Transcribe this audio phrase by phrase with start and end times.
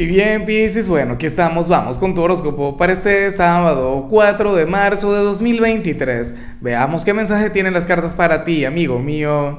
[0.00, 4.64] Y bien, Pisces, bueno, aquí estamos, vamos con tu horóscopo para este sábado 4 de
[4.64, 6.36] marzo de 2023.
[6.60, 9.58] Veamos qué mensaje tienen las cartas para ti, amigo mío.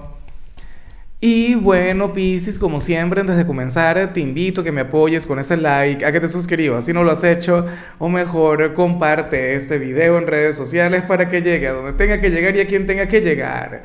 [1.20, 5.40] Y bueno, Pisces, como siempre, antes de comenzar, te invito a que me apoyes con
[5.40, 7.68] ese like, a que te suscribas si no lo has hecho,
[7.98, 12.30] o mejor, comparte este video en redes sociales para que llegue a donde tenga que
[12.30, 13.84] llegar y a quien tenga que llegar.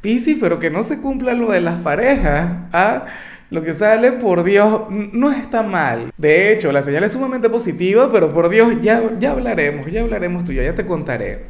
[0.00, 3.06] Pisces, pero que no se cumpla lo de las parejas, ¿ah?
[3.50, 6.12] Lo que sale, por Dios, no está mal.
[6.18, 10.44] De hecho, la señal es sumamente positiva, pero por Dios, ya, ya hablaremos, ya hablaremos
[10.44, 11.46] tú, ya te contaré.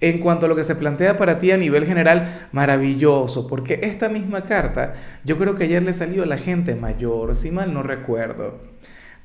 [0.00, 4.08] En cuanto a lo que se plantea para ti a nivel general, maravilloso, porque esta
[4.08, 4.94] misma carta,
[5.24, 8.58] yo creo que ayer le salió a la gente mayor, si mal no recuerdo.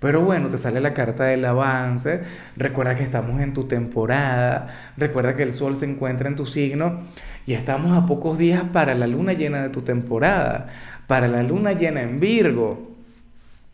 [0.01, 2.23] Pero bueno, te sale la carta del avance,
[2.57, 7.03] recuerda que estamos en tu temporada, recuerda que el sol se encuentra en tu signo
[7.45, 10.67] y estamos a pocos días para la luna llena de tu temporada
[11.11, 12.89] para la luna llena en Virgo.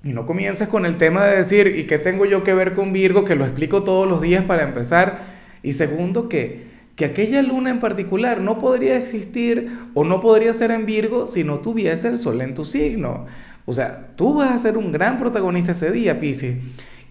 [0.04, 2.94] Y no comiences con el tema de decir, ¿y qué tengo yo que ver con
[2.94, 3.26] Virgo?
[3.26, 5.20] Que lo explico todos los días para empezar.
[5.62, 6.66] Y segundo, que,
[6.98, 11.44] que aquella luna en particular no podría existir o no podría ser en Virgo si
[11.44, 13.28] no tuviese el sol en tu signo.
[13.68, 16.58] O sea, tú vas a ser un gran protagonista ese día, Piscis.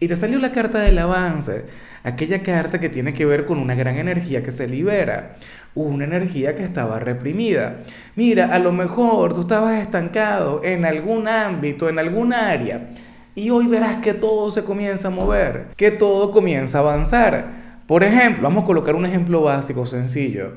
[0.01, 1.67] Y te salió la carta del avance,
[2.03, 5.37] aquella carta que tiene que ver con una gran energía que se libera,
[5.77, 7.77] una energía que estaba reprimida.
[8.17, 12.89] Mira, a lo mejor tú estabas estancado en algún ámbito, en algún área,
[13.37, 17.66] y hoy verás que todo se comienza a mover, que todo comienza a avanzar.
[17.87, 20.53] Por ejemplo, vamos a colocar un ejemplo básico, sencillo.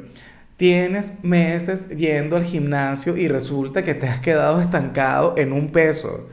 [0.58, 6.28] Tienes meses yendo al gimnasio y resulta que te has quedado estancado en un peso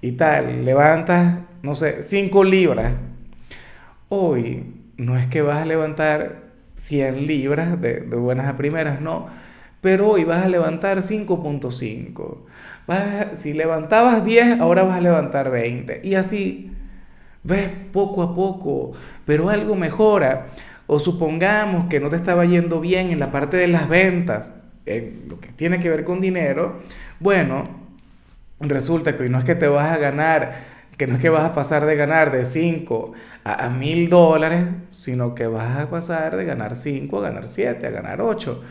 [0.00, 2.94] y tal, levantas no sé, 5 libras.
[4.08, 9.26] Hoy no es que vas a levantar 100 libras de, buenas a primeras, no.
[9.80, 12.38] Pero hoy vas a levantar 5.5.
[13.32, 16.02] Si levantabas 10, ahora vas a levantar 20.
[16.04, 16.72] Y así,
[17.46, 18.92] ves, poco a poco,
[19.24, 20.48] pero algo mejora.
[20.86, 25.24] O supongamos que no te estaba yendo bien en la parte de las ventas, en
[25.28, 26.80] lo que tiene que ver con dinero.
[27.18, 27.68] Bueno,
[28.60, 31.44] resulta que hoy no es que te vas a ganar que no es que vas
[31.44, 33.12] a pasar de ganar de 5
[33.44, 37.90] a, mil dólares, sino que vas a pasar de ganar 5 a ganar 7, a
[37.90, 38.62] ganar 8.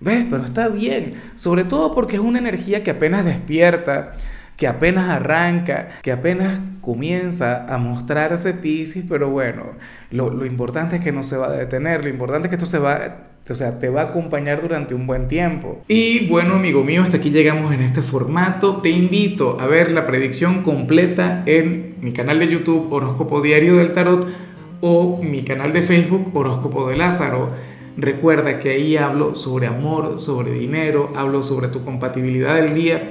[0.00, 0.26] ¿Ves?
[0.28, 4.12] Pero está bien, sobre todo porque es una energía que apenas despierta,
[4.56, 9.64] que apenas arranca, que apenas comienza a mostrarse Pisces, pero bueno,
[10.10, 12.78] lo, importante es que no se va a detener, lo importante es que esto se
[12.78, 15.82] va o sea, te va a acompañar durante un buen tiempo.
[15.86, 18.80] Y bueno, amigo mío, hasta aquí llegamos en este formato.
[18.80, 23.92] Te invito a ver la predicción completa en mi canal de YouTube Horóscopo Diario del
[23.92, 24.26] Tarot
[24.80, 27.50] o mi canal de Facebook Horóscopo de Lázaro.
[27.98, 33.10] Recuerda que ahí hablo sobre amor, sobre dinero, hablo sobre tu compatibilidad del día.